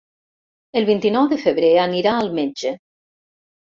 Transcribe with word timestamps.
El 0.81 0.87
vint-i-nou 0.87 1.29
de 1.35 1.39
febrer 1.43 1.71
anirà 1.87 2.17
al 2.25 2.35
metge. 2.43 2.77